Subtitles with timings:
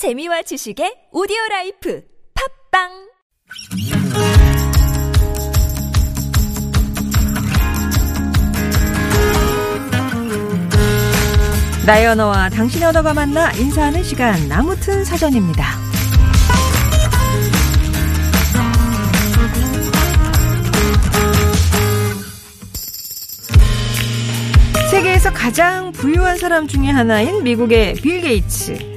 [0.00, 2.02] 재미와 지식의 audio life
[2.72, 2.88] 팟빵
[11.84, 15.66] 나의 언어와 당신의 언어가 만나 인사하는 시간 아무튼 사전입니다.
[24.90, 28.89] 세계에서 가장 부유한 사람 중에 하나인 미국의 빌 게이츠.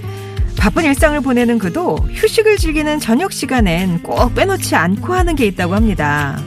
[0.64, 6.40] 바쁜 일상을 보내는 그도 휴식을 즐기는 저녁 시간엔 꼭 빼놓지 않고 하는 게 있다고 합니다.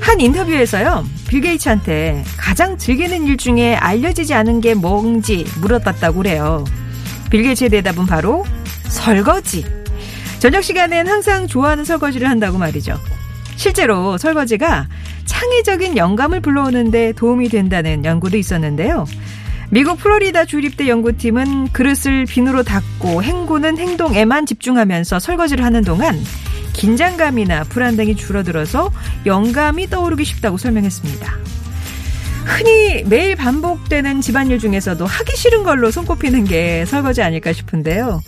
[0.00, 6.64] 한 인터뷰에서요, 빌 게이츠한테 가장 즐기는 일 중에 알려지지 않은 게 뭔지 물어봤다고 그래요.
[7.28, 8.46] 빌 게이츠의 대답은 바로
[8.84, 9.66] 설거지.
[10.38, 12.98] 저녁 시간엔 항상 좋아하는 설거지를 한다고 말이죠.
[13.56, 14.88] 실제로 설거지가
[15.26, 19.04] 창의적인 영감을 불러오는데 도움이 된다는 연구도 있었는데요.
[19.72, 26.20] 미국 플로리다 주립대 연구팀은 그릇을 비누로 닦고 헹구는 행동에만 집중하면서 설거지를 하는 동안
[26.74, 28.90] 긴장감이나 불안 등이 줄어들어서
[29.24, 31.38] 영감이 떠오르기 쉽다고 설명했습니다.
[32.44, 38.20] 흔히 매일 반복되는 집안일 중에서도 하기 싫은 걸로 손꼽히는 게 설거지 아닐까 싶은데요.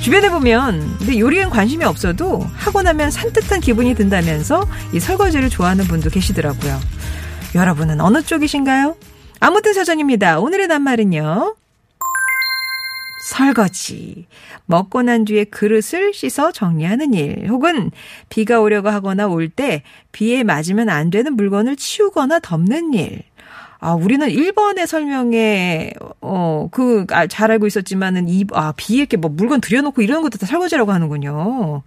[0.00, 6.08] 주변에 보면 근데 요리엔 관심이 없어도 하고 나면 산뜻한 기분이 든다면서 이 설거지를 좋아하는 분도
[6.08, 6.80] 계시더라고요.
[7.54, 8.96] 여러분은 어느 쪽이신가요?
[9.40, 10.40] 아무튼 사전입니다.
[10.40, 11.54] 오늘의 낱말은요.
[13.24, 14.26] 설거지.
[14.66, 17.46] 먹고 난 뒤에 그릇을 씻어 정리하는 일.
[17.48, 17.90] 혹은
[18.28, 23.22] 비가 오려고 하거나 올 때 비에 맞으면 안 되는 물건을 치우거나 덮는 일.
[23.80, 29.30] 아, 우리는 1번의 설명에, 어, 그, 아, 잘 알고 있었지만은, 이, 아, 비에 이렇게 뭐
[29.30, 31.82] 물건 들여놓고 이런 것도 다 설거지라고 하는군요.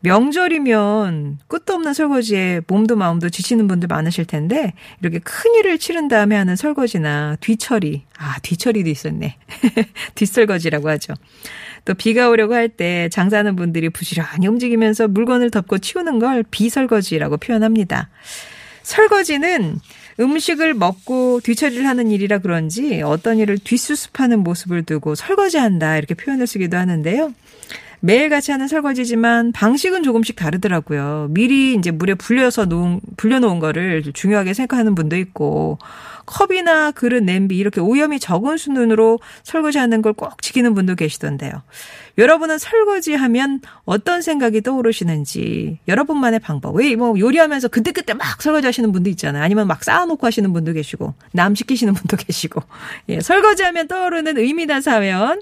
[0.00, 6.36] 명절이면 끝도 없는 설거지에 몸도 마음도 지치는 분들 많으실 텐데, 이렇게 큰 일을 치른 다음에
[6.36, 8.04] 하는 설거지나 뒤처리.
[8.18, 9.36] 아, 뒤처리도 있었네.
[10.14, 11.14] 뒷설거지라고 하죠.
[11.84, 18.08] 또 비가 오려고 할 때 장사하는 분들이 부지런히 움직이면서 물건을 덮고 치우는 걸 비설거지라고 표현합니다.
[18.82, 19.80] 설거지는
[20.18, 26.76] 음식을 먹고 뒤처리를 하는 일이라 그런지 어떤 일을 뒷수습하는 모습을 두고 설거지한다 이렇게 표현을 쓰기도
[26.76, 27.32] 하는데요.
[28.02, 31.28] 매일 같이 하는 설거지지만 방식은 조금씩 다르더라고요.
[31.30, 35.78] 미리 이제 물에 불려서 놓은, 불려놓은 거를 중요하게 생각하는 분도 있고,
[36.24, 41.50] 컵이나 그릇, 냄비 이렇게 오염이 적은 수준으로 설거지하는 걸 꼭 지키는 분도 계시던데요.
[42.18, 46.76] 여러분은 설거지하면 어떤 생각이 떠오르시는지 여러분만의 방법.
[46.76, 49.42] 왜 뭐 요리하면서 그때그때 막 설거지 하시는 분도 있잖아요.
[49.42, 52.62] 아니면 막 쌓아놓고 하시는 분도 계시고 남 시키시는 분도 계시고.
[53.08, 55.40] 예, 설거지하면 떠오르는 의미나 사연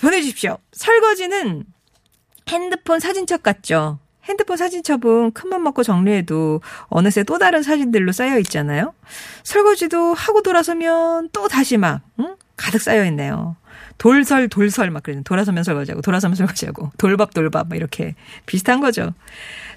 [0.00, 0.58] 보내주십시오.
[0.72, 1.64] 설거지는
[2.48, 3.98] 핸드폰 사진첩 같죠?
[4.24, 8.92] 핸드폰 사진첩은 큰맘 먹고 정리해도 어느새 또 다른 사진들로 쌓여 있잖아요.
[9.44, 12.36] 설거지도 하고 돌아서면 또 다시 막 응?
[12.56, 13.56] 가득 쌓여 있네요.
[13.98, 18.14] 돌설 돌설 막 그러는 돌아서면 설거지하고 돌아서면 설거지하고 돌밥 돌밥 막 이렇게
[18.44, 19.14] 비슷한 거죠.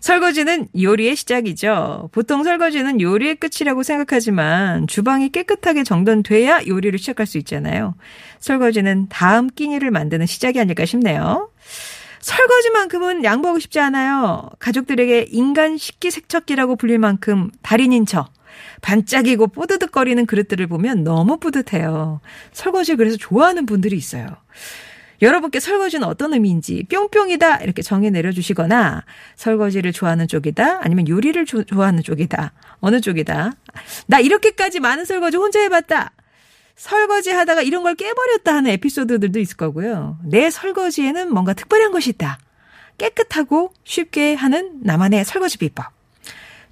[0.02, 2.10] 설거지는 요리의 시작이죠.
[2.12, 7.96] 보통 설거지는 요리의 끝이라고 생각하지만 주방이 깨끗하게 정돈돼야 요리를 시작할 수 있잖아요.
[8.40, 11.50] 설거지는 다음 끼니를 만드는 시작이 아닐까 싶네요.
[12.22, 14.50] 설거지만큼은 양보하고 싶지 않아요.
[14.60, 18.32] 가족들에게 인간 식기 세척기라고 불릴 만큼 달인인 척.
[18.82, 22.22] 반짝이고 뽀드득거리는 그릇들을 보면 너무 뿌듯해요.
[22.52, 24.28] 설거지 그래서 좋아하는 분들이 있어요.
[25.22, 29.04] 여러분께 설거지는 어떤 의미인지 뿅뿅이다 이렇게 정해 내려주시거나
[29.36, 32.54] 설거지를 좋아하는 쪽이다 아니면 요리를 조, 좋아하는 쪽이다.
[32.80, 33.52] 어느 쪽이다?
[34.08, 36.12] 나 이렇게까지 많은 설거지 혼자 해봤다.
[36.76, 40.18] 설거지 하다가 이런 걸 깨버렸다 하는 에피소드들도 있을 거고요.
[40.24, 42.40] 내 설거지에는 뭔가 특별한 것이 있다.
[42.98, 45.99] 깨끗하고 쉽게 하는 나만의 설거지 비법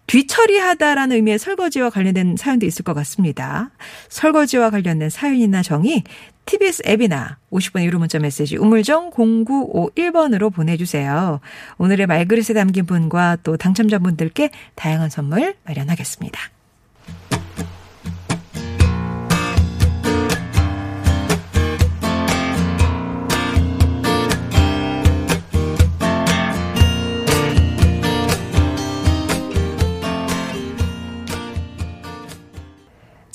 [0.08, 3.72] 뒤처리하다라는 의미의 설거지와 관련된 사연도 있을 것 같습니다.
[4.10, 6.04] 설거지와 관련된 사연이나 정의
[6.46, 11.42] TBS 앱이나 50번의 유료 문자 메시지 우물정 0951번으로 보내주세요.
[11.78, 16.40] 오늘의 말그릇에 담긴 분과 또 당첨자분들께 다양한 선물 마련하겠습니다.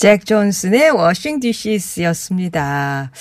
[0.02, 3.12] 잭 존슨의 워싱 디시스였습니다.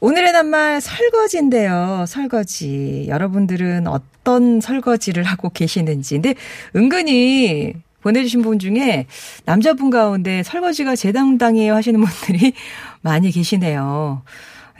[0.00, 2.06] 오늘의 낱말 설거지인데요.
[2.08, 3.04] 설거지.
[3.06, 6.14] 여러분들은 어떤 설거지를 하고 계시는지.
[6.14, 6.34] 근데
[6.74, 9.04] 은근히 보내주신 분 중에
[9.44, 12.54] 남자분 가운데 설거지가 제 담당이에요 하시는 분들이
[13.02, 14.22] 많이 계시네요.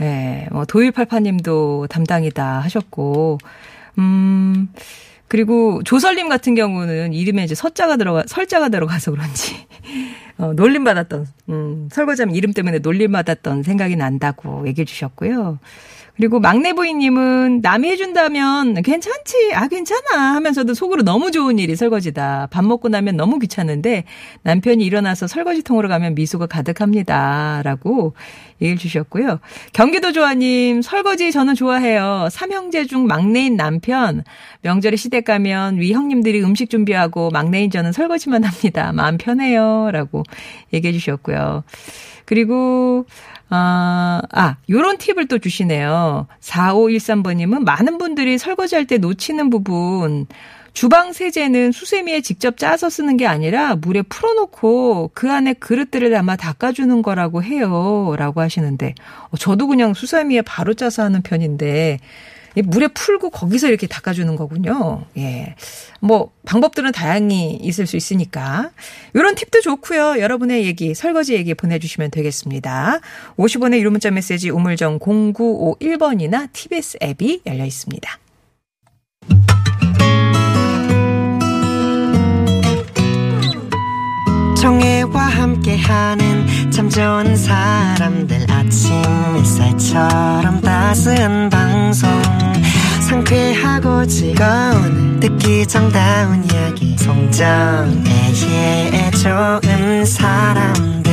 [0.00, 3.36] 예, 네, 뭐 도일팔파님도 담당이다 하셨고,
[3.98, 4.70] 음,
[5.28, 9.66] 그리고 조설님 같은 경우는 이름에 이제 서자가 들어가, 설자가 들어가서 그런지
[10.42, 15.60] 어, 놀림받았던, 음, 설거지하면 이름 때문에 놀림받았던 생각이 난다고 얘기해 주셨고요.
[16.16, 22.48] 그리고 막내 부인님은 남이 해준다면 괜찮지, 아, 괜찮아 하면서도 속으로 너무 좋은 일이 설거지다.
[22.50, 24.04] 밥 먹고 나면 너무 귀찮은데
[24.42, 27.62] 남편이 일어나서 설거지통으로 가면 미소가 가득합니다.
[27.64, 28.14] 라고
[28.62, 29.40] 얘기를 주셨고요.
[29.72, 32.28] 경기도 조아님, 설거지 저는 좋아해요.
[32.30, 34.24] 삼형제 중 막내인 남편.
[34.62, 38.92] 명절에 시댁 가면 위 형님들이 음식 준비하고 막내인 저는 설거지만 합니다.
[38.92, 39.90] 마음 편해요.
[39.92, 40.22] 라고
[40.72, 41.64] 얘기해 주셨고요.
[42.24, 43.04] 그리고
[43.54, 46.26] 아, 아, 요런 팁을 또 주시네요.
[46.40, 50.26] 4513번님은 많은 분들이 설거지할 때 놓치는 부분,
[50.72, 57.02] 주방 세제는 수세미에 직접 짜서 쓰는 게 아니라 물에 풀어놓고 그 안에 그릇들을 담아 닦아주는
[57.02, 58.14] 거라고 해요.
[58.16, 58.94] 라고 하시는데,
[59.30, 61.98] 어, 저도 그냥 수세미에 바로 짜서 하는 편인데,
[62.64, 65.04] 물에 풀고 거기서 이렇게 닦아주는 거군요.
[65.16, 65.54] 예.
[66.00, 68.70] 뭐, 방법들은 다양히 있을 수 있으니까.
[69.14, 70.20] 이런 팁도 좋고요.
[70.20, 73.00] 여러분의 얘기, 설거지 얘기 보내주시면 되겠습니다.
[73.38, 78.21] 50원의 유료 문자 메시지 우물정 0951번이나 TBS 앱이 열려 있습니다.
[84.62, 88.92] 정혜와 함께하는 참 좋은 사람들 아침
[89.36, 92.08] 햇살처럼 따스한 방송.
[93.08, 96.96] 상쾌하고 즐거운 듣기 정다운 이야기.
[96.96, 97.90] 송정애의
[99.20, 101.11] 좋은 사람들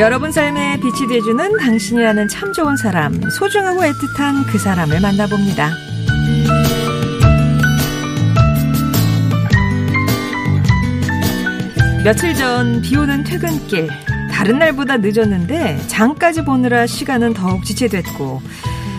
[0.00, 5.72] 여러분 삶에 빛이 돼주는 당신이라는 참 좋은 사람, 소중하고 애틋한 그 사람을 만나봅니다.
[12.02, 13.88] 며칠 전 비 오는 퇴근길,
[14.32, 18.40] 다른 날보다 늦었는데 장까지 보느라 시간은 더욱 지체됐고,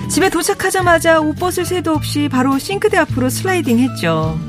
[0.07, 4.39] 집에 도착하자마자 옷 벗을 새도 없이 바로 싱크대 앞으로 슬라이딩 했죠.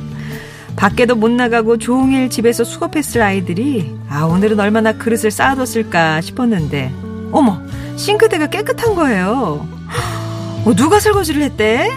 [0.77, 6.93] 밖에도 못 나가고 종일 집에서 수업했을 아이들이 아 오늘은 얼마나 그릇을 쌓아뒀을까 싶었는데
[7.31, 7.61] 어머
[7.97, 9.67] 싱크대가 깨끗한 거예요.
[10.65, 11.91] 어, 누가 설거지를 했대?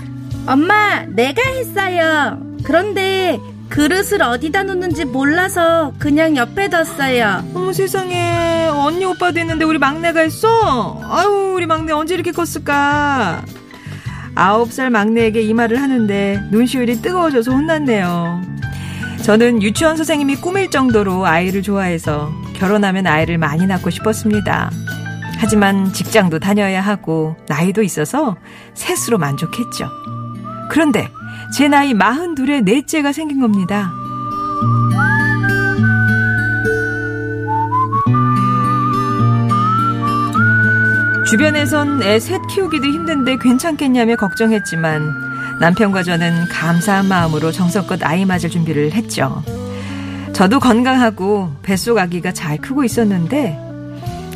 [0.48, 2.40] 엄마 내가 했어요.
[2.64, 3.40] 그런데
[3.70, 7.44] 그릇을 어디다 놓는지 몰라서 그냥 옆에 뒀어요.
[7.56, 11.00] 어머 세상에 언니 오빠도 했는데 우리 막내가 했어?
[11.04, 13.44] 아유 우리 막내 언제 이렇게 컸을까?
[14.36, 18.42] 아홉 살 막내에게 이 말을 하는데 눈시울이 뜨거워져서 혼났네요.
[19.26, 24.70] 저는 유치원 선생님이 꿈일 정도로 아이를 좋아해서 결혼하면 아이를 많이 낳고 싶었습니다.
[25.40, 28.38] 하지만 직장도 다녀야 하고 나이도 있어서
[28.76, 29.90] 셋으로 만족했죠.
[30.70, 31.10] 그런데
[31.58, 33.92] 제 나이 42에 넷째가 생긴 겁니다.
[41.28, 48.92] 주변에선 애 셋 키우기도 힘든데 괜찮겠냐며 걱정했지만 남편과 저는 감사한 마음으로 정성껏 아이 맞을 준비를
[48.94, 49.44] 했죠.
[50.34, 53.58] 저도 건강하고 뱃속 아기가 잘 크고 있었는데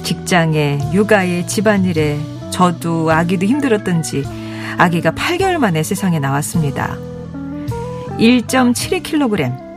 [0.04, 2.20] 직장에, 육아에, 집안일에
[2.52, 4.24] 저도 아기도 힘들었던지
[4.78, 6.98] 아기가 8개월 만에 세상에 나왔습니다.
[8.18, 9.70] 1.72kg.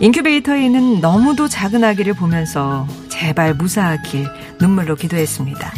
[0.00, 4.28] 인큐베이터에 있는 너무도 작은 아기를 보면서 제발 무사하길
[4.60, 5.72] 눈물로 기도했습니다.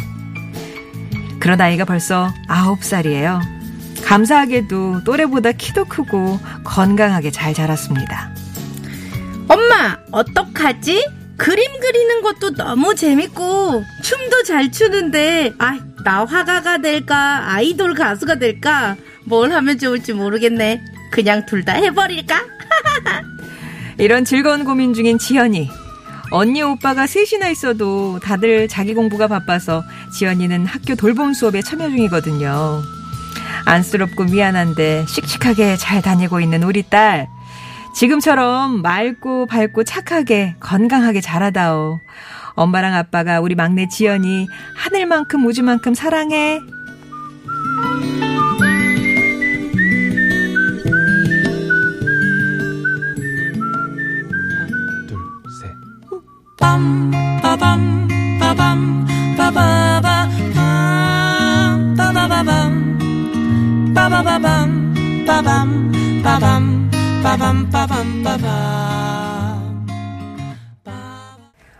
[1.39, 3.60] 그런 아이가 벌써 9살이에요.
[4.11, 8.29] 감사하게도 또래보다 키도 크고 건강하게 잘 자랐습니다.
[9.47, 11.07] 엄마, 어떡하지?
[11.37, 17.53] 그림 그리는 것도 너무 재밌고 춤도 잘 추는데 아, 나 화가가 될까?
[17.53, 18.97] 아이돌 가수가 될까?
[19.23, 20.81] 뭘 하면 좋을지 모르겠네.
[21.09, 22.35] 그냥 둘 다 해버릴까?
[23.97, 25.69] 이런 즐거운 고민 중인 지연이
[26.31, 29.83] 언니 오빠가 셋이나 있어도 다들 자기 공부가 바빠서
[30.17, 32.81] 지연이는 학교 돌봄 수업에 참여 중이거든요.
[33.65, 37.27] 안쓰럽고 미안한데 씩씩하게 잘 다니고 있는 우리 딸.
[37.93, 41.99] 지금처럼 맑고 밝고 착하게 건강하게 자라다오.
[42.55, 46.61] 엄마랑 아빠가 우리 막내 지연이 하늘만큼 우주만큼 사랑해.
[56.57, 58.07] 빰, 빠밤,
[58.39, 59.80] 빠밤, 빠바
[64.11, 66.91] 빠바바밤 빠밤 빠밤
[67.23, 68.61] 빠밤 빠밤 빠밤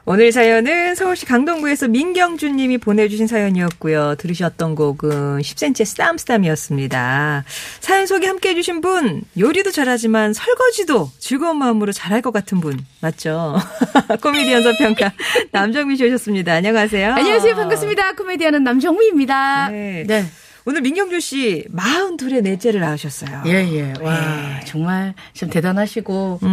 [0.05, 4.15] 오늘 사연은 서울시 강동구에서 민경준 님이 보내주신 사연이었고요.
[4.17, 7.43] 들으셨던 곡은 10cm의 쌈쌈이었습니다.
[7.81, 13.57] 사연 소개 함께 해주신 분, 요리도 잘하지만 설거지도 즐거운 마음으로 잘할 것 같은 분, 맞죠?
[14.21, 15.13] 코미디언 서평가
[15.51, 16.53] 남정미 씨 오셨습니다.
[16.53, 17.13] 안녕하세요.
[17.13, 17.55] 안녕하세요.
[17.55, 18.15] 반갑습니다.
[18.15, 19.69] 코미디언은 남정미입니다.
[19.69, 20.03] 네.
[20.07, 20.25] 네.
[20.65, 23.43] 오늘 민경준 씨 42의 넷째를 낳으셨어요.
[23.47, 23.93] 예, 예.
[24.01, 26.39] 와, 정말 좀 대단하시고.
[26.43, 26.47] 음,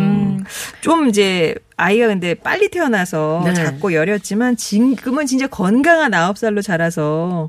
[0.00, 0.44] 음.
[0.80, 3.54] 좀 이제 아이가 근데 빨리 태어나서 네.
[3.54, 7.48] 작고 여렸지만 지금은 진짜 건강한 아홉 살로 자라서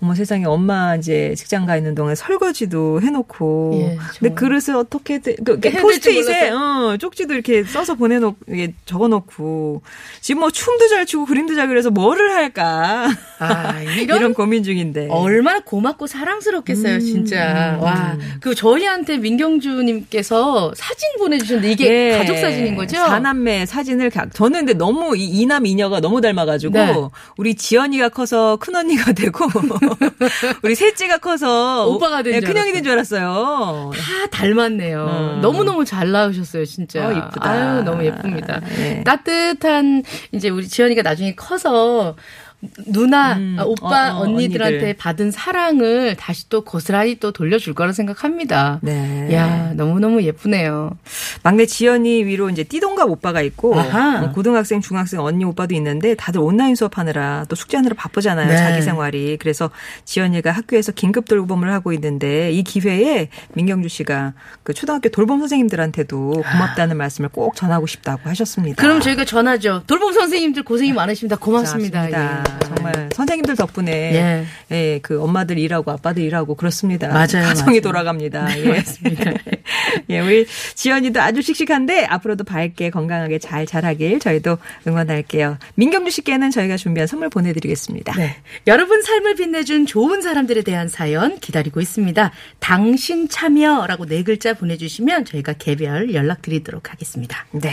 [0.00, 4.34] 어머 세상에 엄마 이제 직장 가 있는 동안 설거지도 해놓고 예, 근데.
[4.34, 9.82] 그릇을 어떻게 그, 그 포스트잇에 어, 쪽지도 이렇게 써서 보내놓고 이게 적어놓고
[10.20, 13.08] 지금 뭐 춤도 잘 추고 그림도 잘 그려서 뭐를 할까
[13.38, 17.78] 아, 이런, 이런 고민 중인데 얼마나 고맙고 사랑스럽겠어요, 음, 진짜.
[17.80, 18.16] 와.
[18.40, 22.18] 그 저희한테 민경주님께서 사진 보내주셨는데 이게 예.
[22.18, 22.96] 가족 사진인 거죠?
[22.96, 26.94] 사남매 사진을 가- 저는 근데 너무 이 이남 이녀가 너무 닮아가지고 네.
[27.36, 29.46] 우리 지연이가 커서 큰 언니가 되고
[30.62, 33.90] 우리 셋째가 커서 오빠가 된줄 큰 형이 된 줄 알았어요.
[33.94, 35.34] 다 닮았네요.
[35.36, 35.40] 음.
[35.42, 37.06] 너무 너무 잘 나오셨어요, 진짜.
[37.08, 37.50] 어, 이쁘다.
[37.50, 38.60] 아유, 너무 예쁩니다.
[38.60, 39.02] 네.
[39.04, 42.16] 따뜻한, 이제 우리 지연이가 나중에 커서
[42.86, 44.96] 누나, 음, 아, 오빠, 어, 어, 언니들한테 언니들.
[44.96, 48.80] 받은 사랑을 다시 또 고스란히 또 돌려줄 거라 생각합니다.
[48.82, 49.32] 네.
[49.32, 50.90] 야 너무너무 예쁘네요.
[51.44, 54.24] 막내 지연이 위로 이제 띠동갑 오빠가 있고 아하.
[54.24, 58.48] 어, 고등학생, 중학생 언니 오빠도 있는데 다들 온라인 수업하느라 또 숙제하느라 바쁘잖아요.
[58.48, 58.56] 네.
[58.56, 59.36] 자기 생활이.
[59.38, 59.70] 그래서
[60.04, 64.32] 지연이가 학교에서 긴급 돌봄을 하고 있는데 이 기회에 민경주 씨가
[64.64, 68.82] 그 초등학교 돌봄 선생님들한테도 고맙다는 말씀을 꼭 전하고 싶다고 하셨습니다.
[68.82, 69.84] 그럼 저희가 전하죠.
[69.86, 71.36] 돌봄 선생님들 고생이 많으십니다.
[71.36, 72.08] 고맙습니다.
[72.48, 72.67] time.
[72.70, 72.74] 예.
[72.74, 74.46] 정말 선생님들 덕분에 예.
[74.70, 77.08] 예, 그 엄마들 일하고 아빠들 일하고 그렇습니다.
[77.08, 77.80] 맞아요, 가정이 맞아요.
[77.80, 78.58] 돌아갑니다.
[78.58, 78.68] 예.
[78.68, 79.32] 맞습니다.
[80.10, 85.58] 예, 우리 지연이도 아주 씩씩한데 앞으로도 밝게 건강하게 잘 자라길 저희도 응원할게요.
[85.74, 88.14] 민경주 씨께는 저희가 준비한 선물 보내드리겠습니다.
[88.14, 88.36] 네.
[88.66, 92.30] 여러분 삶을 빛내준 좋은 사람들에 대한 사연 기다리고 있습니다.
[92.58, 97.46] 당신 참여라고 네 글자 보내주시면 저희가 개별 연락드리도록 하겠습니다.
[97.52, 97.72] 네.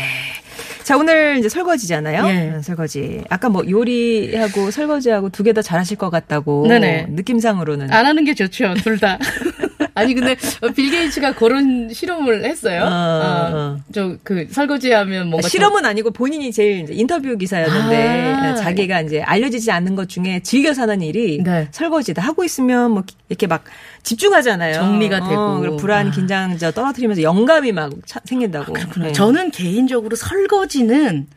[0.83, 2.27] 자, 오늘 이제 설거지잖아요.
[2.27, 2.49] 예.
[2.49, 3.23] 음, 설거지.
[3.29, 6.67] 아까 뭐 요리하고 설거지 하고 두 개 다 잘하실 것 같다고.
[6.67, 7.07] 네네.
[7.11, 7.91] 느낌상으로는.
[7.91, 9.17] 안 하는 게 좋죠, 둘 다.
[9.97, 10.35] 아니 근데
[10.75, 12.83] 빌 게이츠가 그런 실험을 했어요.
[12.83, 13.77] 어, 어.
[13.93, 18.55] 저그 설거지하면 뭔가 실험은 아니고 본인이 제일 인터뷰 기사였는데 아.
[18.55, 21.69] 자기가 이제 알려지지 않는 것 중에 즐겨 사는 일이 네.
[21.71, 23.63] 설거지다 하고 있으면 뭐 이렇게 막
[24.03, 24.73] 집중하잖아요.
[24.73, 25.41] 정리가 되고.
[25.41, 26.11] 어, 그리고 불안, 아.
[26.11, 28.73] 긴장 저 떨어뜨리면서 영감이 막 차- 생긴다고.
[28.73, 29.05] 그렇구나.
[29.07, 29.11] 네.
[29.13, 31.27] 저는 개인적으로 설거지는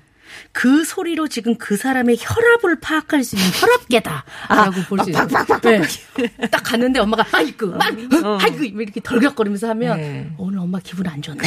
[0.52, 5.26] 그 소리로 지금 그 사람의 혈압을 파악할 수 있는 혈압계다라고 볼 수 있어요.
[5.62, 6.48] 네.
[6.50, 7.92] 딱 갔는데 엄마가 아이고, 막,
[8.24, 10.30] 어, 아이고 이렇게 덜격거리면서 하면 네.
[10.38, 11.38] 오늘 엄마 기분 안 좋네.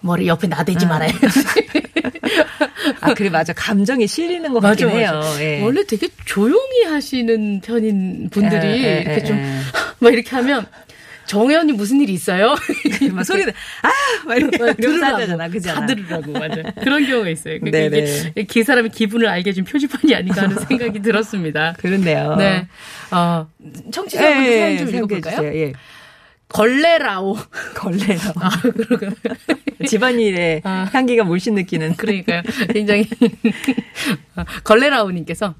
[0.00, 1.18] 머리 옆에 나대지 말아야지.
[3.00, 5.20] 아 그래 맞아 감정이 실리는 것 같긴 해요.
[5.40, 5.62] 예.
[5.62, 9.60] 원래 되게 조용히 하시는 편인 분들이 예, 예, 이렇게 예, 좀 예.
[10.00, 10.66] 막 이렇게 하면
[11.26, 12.54] 정혜원이 무슨 일 있어요?
[13.12, 13.52] 막 소리는
[13.82, 15.80] 아막 이렇게 그잖아.
[15.80, 16.62] 다 들으라고 맞아.
[16.82, 17.58] 그런 경우가 있어요.
[17.60, 18.30] 그러니까 네네.
[18.36, 21.74] 이게 그 사람의 기분을 알게 해준 표지판이 아닌가 하는 생각이 들었습니다.
[21.78, 22.36] 그렇네요.
[22.36, 22.66] 네.
[23.10, 23.48] 어,
[23.92, 25.54] 청취자분들 예, 사연 좀 읽어볼까요?
[25.54, 25.72] 예.
[26.48, 27.36] 걸레라오.
[27.74, 28.18] 걸레요.
[28.36, 29.06] 아, 그러고.
[29.86, 30.88] 집안일에 아.
[30.92, 31.96] 향기가 물씬 느끼는.
[31.96, 32.42] 그러니까요.
[32.72, 33.08] 굉장히.
[34.62, 35.54] 걸레라오님께서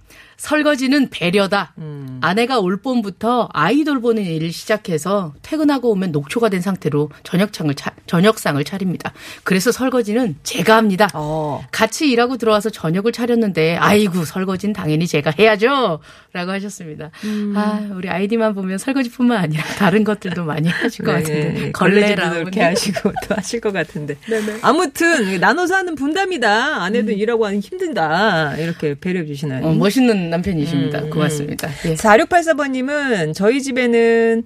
[0.45, 1.73] 설거지는 배려다.
[1.79, 2.19] 음.
[2.21, 7.93] 아내가 올 봄부터 아이 돌 보는 일을 시작해서 퇴근하고 오면 녹초가 된 상태로 저녁상을 차,
[8.07, 9.15] 저녁상을 차립니다.
[9.43, 11.09] 그래서 설거지는 제가 합니다.
[11.15, 11.65] 어.
[11.73, 16.01] 같이 일하고 들어와서 저녁을 차렸는데 아이고 설거지는 당연히 제가 해야죠.
[16.35, 17.11] 라고 하셨습니다.
[17.25, 17.55] 음.
[17.57, 21.53] 아, 우리 아이디만 보면 설거지뿐만 아니라 다른 것들도 많이 하실 것 같은데.
[21.53, 24.17] 네, 걸레라고 걸레질도 이렇게 하시고 또 하실 것 같은데.
[24.61, 26.83] 아무튼 나눠서 하는 분담이다.
[26.83, 28.57] 아내도 일하고 하는 힘든다.
[28.57, 29.59] 이렇게 배려해 주시는.
[29.59, 29.65] 음.
[29.65, 31.01] 어, 멋있는 남편이십니다.
[31.01, 31.69] 음, 고맙습니다.
[31.87, 31.95] 예.
[31.95, 34.45] 4684번님은 저희 집에는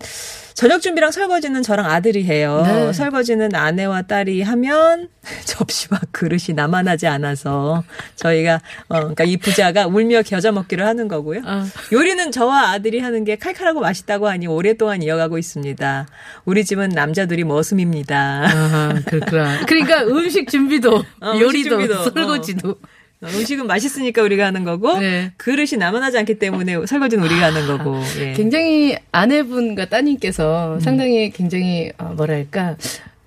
[0.55, 2.63] 저녁 준비랑 설거지는 저랑 아들이 해요.
[2.67, 2.93] 네.
[2.93, 5.09] 설거지는 아내와 딸이 하면
[5.47, 7.85] 접시와 그릇이 남아나지 않아서
[8.17, 11.43] 저희가 어 그러니까 이 부자가 울며 겨자 먹기를 하는 거고요.
[11.45, 11.65] 아.
[11.93, 16.09] 요리는 저와 아들이 하는 게 칼칼하고 맛있다고 하니 오랫동안 이어가고 있습니다.
[16.45, 18.49] 우리 집은 남자들이 머슴입니다.
[18.49, 19.65] 아, 그렇구나.
[19.65, 22.77] 그러니까 음식 준비도, 어, 음식 요리도, 준비도, 설거지도.
[23.23, 25.33] 음식은 맛있으니까 우리가 하는 거고 네.
[25.37, 28.01] 그릇이 남아나지 않기 때문에 설거지는 우리가 하는 거고.
[28.21, 28.33] 예.
[28.35, 32.77] 굉장히 아내분과 따님께서 상당히 굉장히 어, 뭐랄까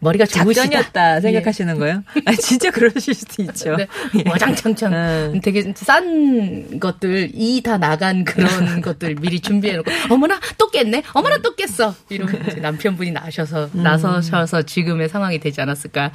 [0.03, 0.63] 머리가 좋으시다.
[0.63, 1.22] 작전이었다 예.
[1.22, 2.03] 생각하시는 거예요?
[2.25, 3.75] 아 진짜 그러실 수도 있죠.
[3.77, 3.88] 네.
[4.17, 4.29] 예.
[4.29, 5.39] 와장창창 음.
[5.41, 11.55] 되게 싼 것들 이 다 나간 그런 것들 미리 준비해놓고 어머나 또 깼네 어머나 또
[11.55, 13.84] 깼어 이제 남편분이 나셔서 음.
[13.84, 16.12] 나서셔서 지금의 상황이 되지 않았을까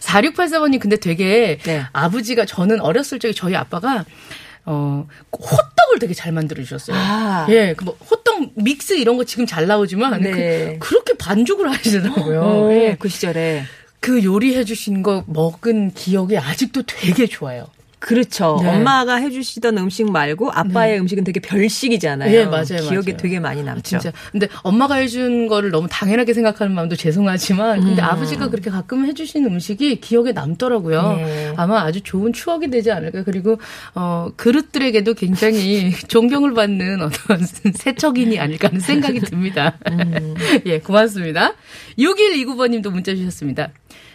[0.00, 1.82] 4684번님 근데 되게 네.
[1.92, 4.04] 아버지가 저는 어렸을 적에 저희 아빠가
[4.66, 6.96] 어 호떡을 되게 잘 만들어 주셨어요.
[6.98, 7.46] 아.
[7.48, 10.76] 예, 그 뭐 호떡 믹스 이런 거 지금 잘 나오지만 네.
[10.78, 12.40] 그, 렇게 반죽을 하시더라고요.
[12.40, 12.96] 오, 예.
[12.98, 13.64] 그 시절에
[14.00, 17.66] 그 요리해 주신 거 먹은 기억이 아직도 되게 좋아요.
[18.00, 18.58] 그렇죠.
[18.62, 18.68] 네.
[18.68, 22.34] 엄마가 해주시던 음식 말고 아빠의 음식은 되게 별식이잖아요.
[22.34, 23.16] 예, 맞아요, 기억에 맞아요.
[23.18, 23.82] 되게 많이 남죠.
[23.82, 24.10] 진짜.
[24.32, 30.00] 근데 엄마가 해준 거를 너무 당연하게 생각하는 마음도 죄송하지만, 근데 아버지가 그렇게 가끔 해주신 음식이
[30.00, 31.16] 기억에 남더라고요.
[31.16, 31.54] 네.
[31.56, 33.22] 아마 아주 좋은 추억이 되지 않을까.
[33.22, 33.58] 그리고,
[33.94, 37.38] 어, 그릇들에게도 굉장히 존경을 받는 어떤
[37.76, 39.78] 세척인이 아닐까 하는 생각이 듭니다.
[40.64, 41.52] 예, 고맙습니다.
[41.98, 43.68] 6129번 님도 문자 주셨습니다.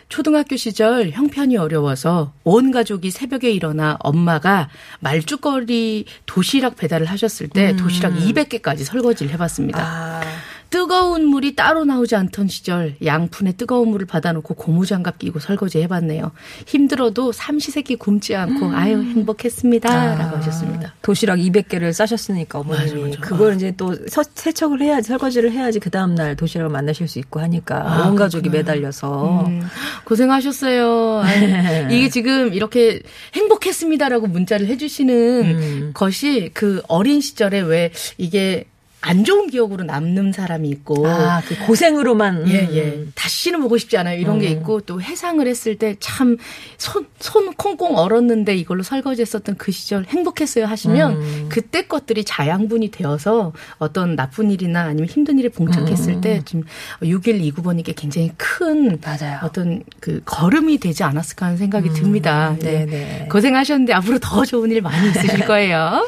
[0.07, 4.69] 초등학교 시절 형편이 어려워서 온 가족이 새벽에 일어나 엄마가
[4.99, 9.79] 말죽거리 도시락 배달을 하셨을 때 도시락 200개까지 설거지를 해봤습니다.
[9.81, 10.21] 아,
[10.79, 16.33] 뜨거운 물이 따로 나오지 않던 시절 양푼에 뜨거운 물을 받아놓고 고무장갑 끼고 설거지 해봤네요.
[16.67, 20.15] 힘들어도 삼시세끼 굶지 않고 아유 행복했습니다.
[20.15, 20.93] 라고 하셨습니다.
[21.01, 23.19] 도시락 200개를 싸셨으니까 어머님이 맞아, 맞아.
[23.21, 27.39] 그걸 이제 또 서- 세척을 해야지 설거지를 해야지 그 다음 날 도시락을 만나실 수 있고
[27.39, 29.61] 하니까 온 가족이 매달려서 음,
[30.03, 31.21] 고생하셨어요.
[31.23, 32.99] 아유, 이게 지금 이렇게
[33.33, 35.15] 행복했습니다라고 문자를 해주시는
[35.45, 35.91] 음.
[35.93, 38.65] 것이 그 어린 시절에 왜 이게
[39.07, 42.69] 안 좋은 기억으로 남는 사람이 있고 아, 그 고생으로만 예, 음.
[42.75, 43.05] 예.
[43.13, 44.19] 다시는 보고 싶지 않아요.
[44.19, 46.37] 이런 게 있고, 또 해상을 했을 때 참
[46.77, 51.45] 손, 손 콩콩 얼었는데 이걸로 설거지 했었던 그 시절 행복했어요 하시면 음.
[51.49, 56.63] 그때 것들이 자양분이 되어서 어떤 나쁜 일이나 아니면 힘든 일에 봉착했을 때 지금
[57.01, 58.97] 6129번님께 굉장히 큰 음.
[59.03, 59.39] 맞아요.
[59.43, 62.55] 어떤 그 걸음이 되지 않았을까 하는 생각이 듭니다.
[62.59, 62.85] 네, 예.
[62.85, 63.27] 네.
[63.31, 66.07] 고생하셨는데 앞으로 더 좋은 일 많이 있으실 거예요.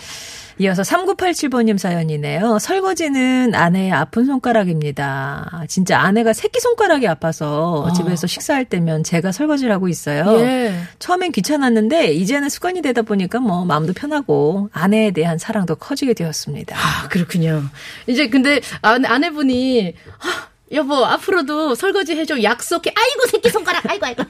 [0.60, 2.58] 이어서 3987번님 사연이네요.
[2.60, 5.64] 설거지는 아내의 아픈 손가락입니다.
[5.68, 10.40] 진짜 아내가 새끼손가락이 아파서 집에서 식사할 때면 제가 설거지를 하고 있어요.
[10.40, 10.74] 예.
[10.98, 16.76] 처음엔 귀찮았는데 이제는 습관이 되다 보니까 뭐 마음도 편하고 아내에 대한 사랑도 커지게 되었습니다.
[16.76, 17.64] 아, 그렇군요.
[18.08, 22.92] 이제 근데 아내, 아내분이 아, 여보 앞으로도 설거지 해줘 약속해.
[22.96, 23.90] 아이고 새끼 손가락.
[23.90, 24.24] 아이고 아이고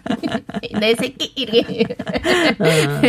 [0.79, 1.83] 내 새끼 이렇게.
[2.59, 3.01] 어.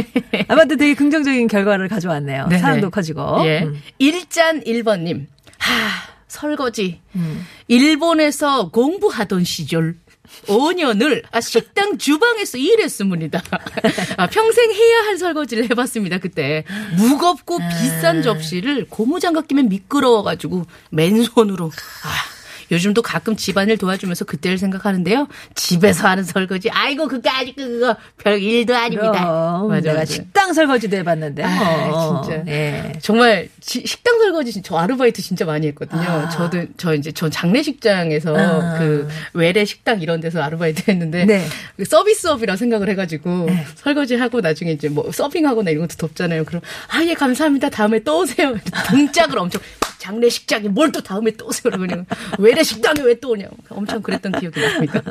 [0.48, 2.48] 아무튼 되게 긍정적인 결과를 가져왔네요.
[2.48, 2.60] 네네.
[2.60, 3.42] 사랑도 커지고.
[3.44, 3.62] 예.
[3.62, 3.80] 음.
[3.98, 5.26] 일잔 1번님.
[5.58, 7.00] 하 설거지.
[7.16, 7.46] 음.
[7.68, 9.96] 일본에서 공부하던 시절.
[10.46, 13.42] 5년을 아, 식당 주방에서 일했습니다.
[14.18, 16.18] 아, 평생 해야 할 설거지를 해봤습니다.
[16.18, 16.64] 그때
[16.96, 17.68] 무겁고 아.
[17.68, 21.66] 비싼 접시를 고무장갑 끼면 미끄러워가지고 맨손으로
[22.04, 22.37] 아,
[22.70, 25.28] 요즘도 가끔 집안일 도와주면서 그때를 생각하는데요.
[25.54, 29.62] 집에서 하는 설거지 아이고 그거 아직 그거 별 일도 아닙니다.
[29.68, 30.12] 맞아, 내가 맞아.
[30.12, 31.42] 식당 설거지도 해봤는데.
[31.44, 32.22] 아, 뭐.
[32.22, 32.42] 진짜.
[32.46, 32.92] 예.
[33.00, 36.00] 정말 지- 식당 설거지 저 아르바이트 진짜 많이 했거든요.
[36.02, 36.28] 아.
[36.28, 38.78] 저도 저 이제 전 장례식장에서 아.
[38.78, 41.46] 그 외래 식당 이런 데서 아르바이트 했는데 네.
[41.76, 46.44] 그 서비스업이라 생각을 해가지고 설거지 하고 나중에 이제 뭐 서빙하거나 이런 것도 덥잖아요.
[46.44, 47.70] 그럼 아예 감사합니다.
[47.70, 48.54] 다음에 또 오세요.
[48.90, 49.60] 등짝을 엄청
[49.98, 51.62] 장례식장에 뭘또 다음에 또 오세요.
[51.64, 52.06] 그러면
[52.38, 55.02] 외래 식당에 왜 또 오냐고 엄청 그랬던 기억이 납니다.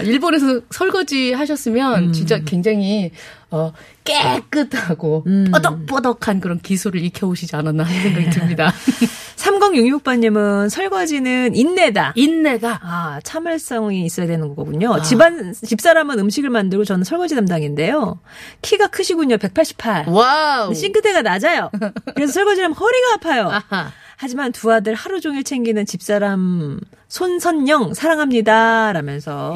[0.00, 3.10] 일본에서 설거지 하셨으면 진짜 굉장히
[3.50, 3.72] 어
[4.04, 8.72] 깨끗하고 뻐덕뻐덕한 그런 기술을 익혀오시지 않았나 하는 생각이 듭니다.
[9.36, 12.12] 3066번님은 설거지는 인내다.
[12.16, 15.00] 인내가 아, 참을성이 있어야 되는 거군요.
[15.02, 18.20] 집안, 집사람은 음식을 만들고 저는 설거지 담당인데요.
[18.62, 19.38] 키가 크시군요.
[19.38, 20.06] 188.
[20.08, 20.74] wow.
[20.74, 21.70] 싱크대가 낮아요.
[22.14, 23.50] 그래서 설거지를 하면 허리가 아파요.
[23.50, 23.92] 아하.
[24.16, 28.92] 하지만 두 아들 하루 종일 챙기는 집사람 손선영 사랑합니다.
[28.92, 29.54] 라면서.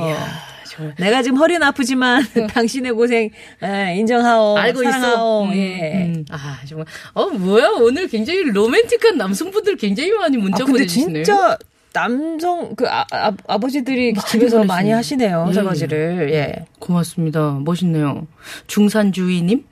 [0.68, 0.94] 정말.
[0.99, 3.31] 내가 지금 허리는 아프지만 당신의 고생
[3.62, 4.57] 에, 인정하오.
[4.57, 5.44] 알고 사랑하오.
[5.46, 5.53] 있어.
[5.53, 6.05] 음, 예.
[6.14, 6.25] 음.
[6.31, 11.25] 아 정말 어 뭐야 오늘 굉장히 로맨틱한 남성분들 굉장히 많이 문자 아, 근데 보내주시네요.
[11.25, 11.59] 진짜
[11.92, 14.64] 남성 그 아, 아, 아버지들이 집에서 보내시네요.
[14.64, 15.46] 많이 하시네요.
[15.49, 16.31] 예, 설거지를.
[16.33, 16.64] 예.
[16.79, 17.59] 고맙습니다.
[17.64, 18.27] 멋있네요.
[18.68, 19.64] 중산주의님.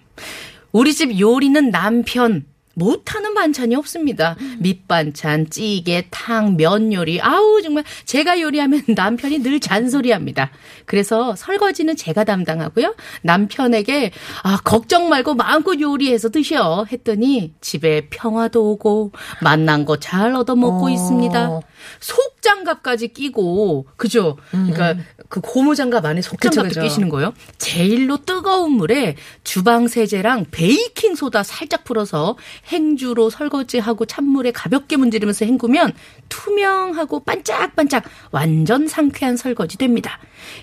[0.72, 2.44] 우리 집 요리는 남편.
[2.79, 4.37] 못하는 반찬이 없습니다.
[4.59, 7.21] 밑반찬, 찌개, 탕, 면 요리.
[7.21, 10.51] 아우, 정말 제가 요리하면 남편이 늘 잔소리합니다.
[10.87, 12.95] 그래서 설거지는 제가 담당하고요.
[13.23, 14.12] 남편에게,
[14.43, 16.87] 아, 걱정 말고 마음껏 요리해서 드셔.
[16.91, 19.12] 했더니 집에 평화도 오고,
[19.43, 20.91] 맛난 거 잘 얻어먹고 어.
[20.91, 21.61] 있습니다.
[22.01, 24.37] 속 속장갑까지 끼고 그죠?
[24.51, 24.95] 그러니까
[25.29, 26.69] 그 고무장갑 안에 속장갑도 음.
[26.69, 26.83] 그쵸, 그쵸.
[26.83, 27.35] 끼시는 거예요.
[27.59, 32.37] 제일로 뜨거운 물에 주방 세제랑 베이킹 소다 살짝 풀어서
[32.68, 35.92] 행주로 설거지하고 찬물에 가볍게 문지르면서 헹구면
[36.28, 40.18] 투명하고 반짝반짝 완전 상쾌한 설거지 됩니다.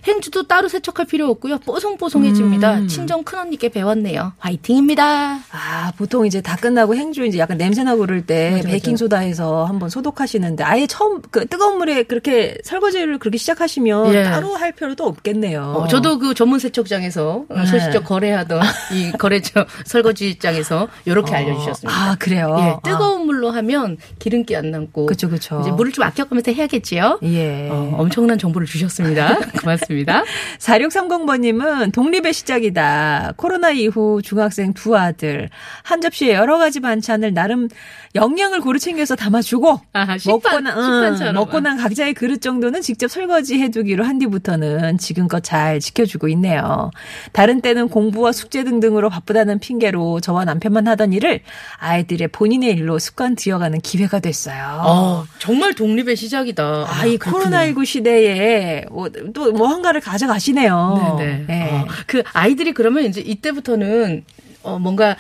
[0.08, 1.60] 행주도 따로 세척할 필요 없고요.
[1.60, 2.80] 뽀송뽀송해집니다.
[2.80, 2.88] 음.
[2.88, 4.34] 친정 큰언니께 배웠네요.
[4.38, 5.40] 화이팅입니다.
[5.52, 8.70] 아, 보통 이제 다 끝나고 행주 이제 약간 냄새나고 그럴 때 맞아, 맞아.
[8.70, 14.24] 베이킹소다 해서 한번 소독하시는데 아예 처음 그 뜨거운 물에 그렇게 설거지를 그렇게 시작하시면 예.
[14.24, 15.62] 따로 할 필요도 없겠네요.
[15.62, 17.66] 어, 저도 그 전문 세척장에서 어, 네.
[17.66, 18.62] 소시적 거래하던
[18.94, 21.95] 이 거래처 설거지장에서 이렇게 알려주셨습니다.
[21.96, 22.56] 아, 그래요?
[22.60, 25.06] 예, 뜨거운 물로 하면 기름기 안 남고.
[25.06, 25.60] 그쵸, 그쵸.
[25.62, 27.20] 이제 물을 좀 아껴가면서 해야겠지요.
[27.24, 27.70] 예.
[27.70, 29.40] 어, 엄청난 정보를 주셨습니다.
[29.62, 30.24] 고맙습니다.
[30.60, 33.34] 4630번님은 독립의 시작이다.
[33.38, 35.50] 코로나 이후 중학생 두 아들.
[35.84, 37.70] 한 접시에 여러 가지 반찬을 나름
[38.16, 39.82] 영양을 고루 챙겨서 담아주고.
[39.94, 41.36] 아, 식판, 먹고 난, 응, 식판처럼.
[41.36, 46.92] 먹고 난 각자의 그릇 정도는 직접 설거지 해두기로 한 뒤부터는 지금껏 잘 지켜주고 있네요.
[47.32, 51.42] 다른 때는 공부와 숙제 등등으로 바쁘다는 핑계로 저와 남편만 하던 일을
[51.78, 54.82] 아이들의 본인의 일로 습관 들여가는 기회가 됐어요.
[54.86, 56.86] 어, 정말 독립의 시작이다.
[56.88, 58.86] 아, 이 코로나19 시대에
[59.34, 61.16] 또뭐 한가를 가져가시네요.
[61.20, 61.46] 네네.
[61.50, 61.70] 예.
[61.72, 64.24] 어, 그 아이들이 그러면 이제 이때부터는
[64.64, 65.16] 어, 뭔가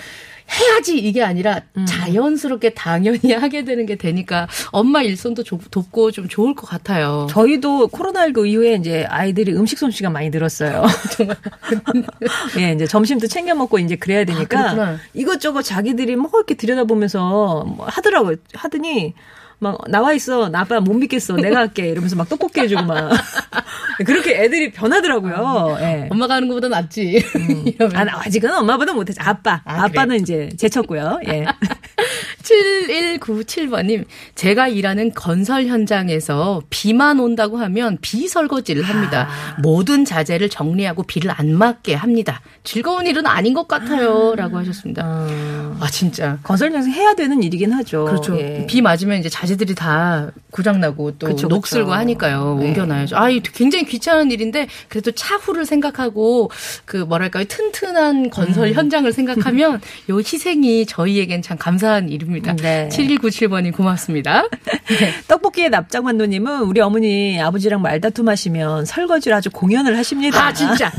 [0.52, 1.86] 해야지 이게 아니라 음.
[1.86, 7.28] 자연스럽게 당연히 하게 되는 게 되니까 엄마 일손도 조- 돕고 좀 좋을 것 같아요.
[7.30, 10.84] 저희도 코로나19 이후에 이제 아이들이 음식 솜씨가 많이 늘었어요.
[12.60, 14.98] 예, 이제 점심도 챙겨 먹고 이제 그래야 되니까 아.
[15.14, 18.36] 이것저것 자기들이 뭐 이렇게 들여다보면서 뭐 하더라고요.
[18.54, 19.14] 하더니
[19.60, 20.50] 막 나와 있어.
[20.50, 21.36] 나 아빠 못 믿겠어.
[21.38, 21.88] 내가 할게.
[21.90, 23.10] 이러면서 막 떡볶이 해주고 막
[24.06, 25.78] 그렇게 애들이 변하더라고요.
[25.80, 26.08] 예.
[26.10, 27.24] 엄마가 하는 것보다 낫지.
[27.66, 27.96] 이러면.
[27.96, 29.20] 아, 나 아직은 엄마보다 못했지.
[29.22, 29.62] 아빠.
[29.64, 31.20] 아, 아, 빠는 이제 제쳤고요.
[31.28, 31.46] 예.
[32.56, 39.28] 7197번님, 제가 일하는 건설 현장에서 비만 온다고 하면 비설거지를 합니다.
[39.62, 42.42] 모든 자재를 정리하고 비를 안 맞게 합니다.
[42.64, 44.34] 즐거운 일은 아닌 것 같아요.
[44.36, 45.04] 라고 하셨습니다.
[45.06, 46.38] 아, 진짜.
[46.44, 48.06] 건설 현장 해야 되는 일이긴 하죠.
[48.06, 48.38] 그렇죠.
[48.40, 48.66] 예.
[48.68, 51.96] 비 맞으면 이제 자재들이 다 고장나고 또 그쵸, 녹슬고 그쵸.
[51.96, 52.58] 하니까요.
[52.60, 52.68] 네.
[52.68, 53.18] 옮겨놔야죠.
[53.18, 56.50] 아, 이 굉장히 귀찮은 일인데 그래도 차후를 생각하고
[56.86, 57.46] 그 뭐랄까요.
[57.46, 58.74] 튼튼한 건설 음.
[58.74, 62.45] 현장을 생각하면 요 희생이 저희에겐 참 감사한 일입니다.
[62.54, 62.90] 네.
[62.92, 64.44] 7197번님 고맙습니다.
[65.28, 70.48] 떡볶이의 납작만두님은 우리 어머니 아버지랑 말다툼 하시면 설거지를 아주 공연을 하십니다.
[70.48, 70.92] 아, 진짜.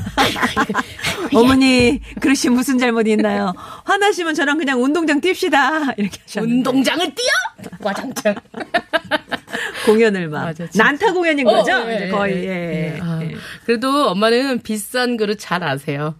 [1.35, 3.53] 어머니 그릇이 무슨 잘못이 있나요?
[3.85, 7.71] 화나시면 저랑 그냥 운동장 뜁시다 이렇게 하셨는데 운동장을 뛰어?
[7.81, 8.35] 와장창.
[9.87, 10.67] 공연을 막 맞아.
[10.75, 11.73] 난타 공연인 어, 거죠?
[11.89, 12.95] 예, 이제 예, 거의 예.
[12.97, 13.01] 예.
[13.01, 13.35] 아, 예.
[13.65, 16.15] 그래도 엄마는 비싼 그릇 잘 아세요.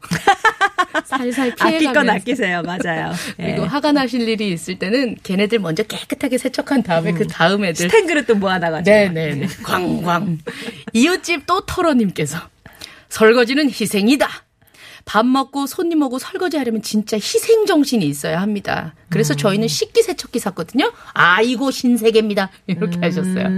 [1.05, 2.13] 살살 건 피해가면서.
[2.13, 3.13] 아끼세요, 맞아요.
[3.41, 3.53] 예.
[3.53, 8.07] 그리고 화가 나실 일이 있을 때는 걔네들 먼저 깨끗하게 세척한 다음에 그 다음 애들 스텐
[8.07, 10.39] 그릇도 모아다가 네네네 광광
[10.93, 12.39] 이웃집 또 털어님께서
[13.09, 14.29] 설거지는 희생이다.
[15.07, 18.93] 밥 먹고 손님 오고 설거지 하려면 진짜 희생 정신이 있어야 합니다.
[19.09, 20.93] 그래서 저희는 식기 세척기 샀거든요.
[21.15, 22.51] 아이고 신세계입니다.
[22.67, 23.49] 이렇게 하셨어요.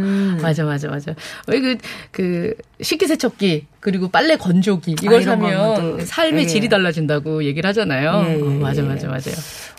[0.42, 1.14] 맞아 맞아 맞아.
[1.46, 1.78] 왜그
[2.12, 6.46] 그 식기 세척기 그리고 빨래 건조기 이걸 아, 사면 또, 삶의 예.
[6.46, 8.24] 질이 달라진다고 얘기를 하잖아요.
[8.28, 8.86] 예, 예, 어, 맞아 예.
[8.86, 9.34] 맞아 맞아요.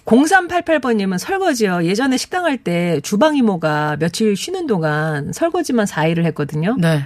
[0.05, 1.83] 0388번님은 설거지요.
[1.85, 6.75] 예전에 식당 할 때 주방 이모가 며칠 쉬는 동안 설거지만 4일을 했거든요.
[6.79, 7.05] 네.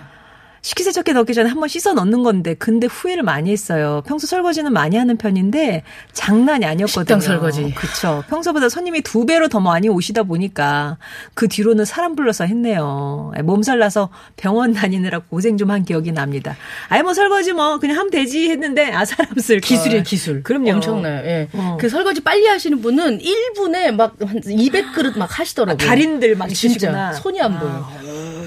[0.64, 4.02] 식기세척기 넣기 전에 한번 씻어 넣는 건데 근데 후회를 많이 했어요.
[4.08, 7.04] 평소 설거지는 많이 하는 편인데 장난이 아니었거든요.
[7.04, 7.74] 식당 설거지.
[7.76, 8.24] 그렇죠.
[8.30, 10.98] 평소보다 손님이 두 배로 더 많이 오시다 보니까
[11.34, 13.34] 그 뒤로는 사람 불러서 했네요.
[13.44, 16.56] 몸살 나서 병원 다니느라 고생 좀 한 기억이 납니다.
[16.88, 19.68] 아이 뭐 설거지 뭐 그냥 하면 되지 했는데 아 사람 쓸 걸.
[19.68, 20.44] 기술이에요, 기술.
[20.44, 20.72] 그럼요.
[20.72, 21.26] 엄청나요.
[21.26, 21.50] 예.
[21.54, 21.78] 어.
[21.80, 25.86] 그 설거지 빨리 하시는 분은 1분에 막 한 200그릇 막 하시더라고요.
[25.88, 27.14] 달인들 막 진짜 있으시구나.
[27.14, 27.90] 손이 안 보여.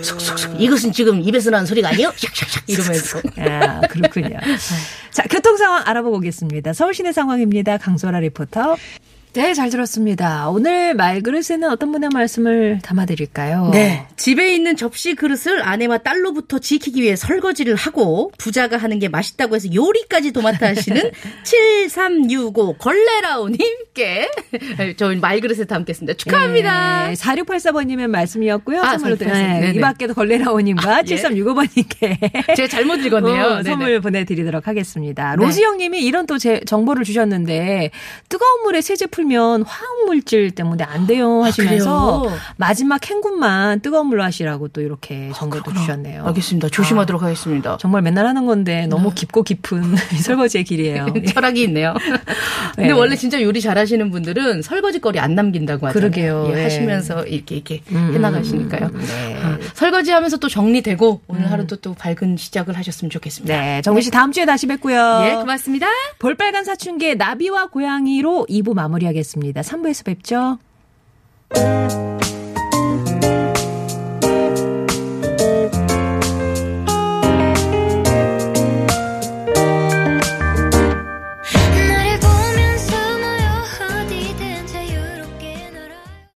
[0.03, 0.61] 쑥쑥쑥.
[0.61, 2.13] 이것은 지금 입에서 나는 소리가 아니 에요?
[2.17, 3.21] 샥샥샥 이러면서.
[3.39, 4.39] 아, 그렇군요.
[5.11, 6.73] 자, 교통 상황 알아보고 오겠습니다.
[6.73, 7.79] 서울 시내 상황입니다.
[7.79, 8.77] 강소라 리포터.
[9.37, 10.49] 네, 잘 들었습니다.
[10.49, 13.69] 오늘 말그릇에는 어떤 분의 말씀을 담아드릴까요?
[13.71, 14.07] 네.
[14.17, 19.69] 집에 있는 접시 그릇을 아내와 딸로부터 지키기 위해 설거지를 하고 부자가 하는 게 맛있다고 해서
[19.75, 21.11] 요리까지 도맡아 하시는
[21.43, 24.31] 7365 걸레라오님께
[24.97, 26.17] 저희 말그릇에 담겠습니다.
[26.17, 27.09] 축하합니다.
[27.09, 28.81] 네, 4684번님의 말씀이었고요.
[28.81, 29.37] 아, 선물로 4684.
[29.37, 29.75] 네, 네네.
[29.77, 31.15] 이 밖에도 걸레라오님과 예.
[31.15, 33.45] 7365번님께 제가 잘못 읽었네요.
[33.45, 33.63] 어, 네네.
[33.65, 35.37] 선물 보내드리도록 하겠습니다.
[35.37, 35.45] 네.
[35.45, 37.91] 로지영님이 이런 또 제, 정보를 주셨는데
[38.31, 42.37] 뜨거운 물에 세제 풀면 화학물질 때문에 안 돼요 하시면서 아?
[42.57, 46.27] 마지막 헹굼만 뜨거운 물로 하시라고 또 이렇게 정보도 주셨네요.
[46.27, 46.69] 알겠습니다.
[46.69, 47.77] 조심하도록 하겠습니다.
[47.81, 51.07] 정말 맨날 하는 건데 너무 깊고 깊은 이 설거지의 길이에요.
[51.33, 51.95] 철학이 있네요.
[52.77, 52.93] 근데 네.
[52.93, 56.11] 원래 진짜 요리 잘하시 하시는 분들은 설거지거리 안 남긴다고 하잖아요.
[56.11, 56.53] 그러게요.
[56.53, 56.63] 예, 예.
[56.65, 58.91] 하시면서 이렇게 이렇게 음, 해나가시니까요.
[58.91, 59.37] 네.
[59.43, 63.59] 아, 설거지하면서 또 정리되고 오늘 하루도 또 밝은 시작을 하셨으면 좋겠습니다.
[63.59, 65.23] 네, 정민 씨 다음 주에 다시 뵙고요.
[65.25, 65.87] 예, 고맙습니다.
[66.19, 69.63] 볼빨간 사춘기의 나비와 고양이로 2부 마무리 하겠습니다.
[69.63, 70.59] 3부에서 뵙죠.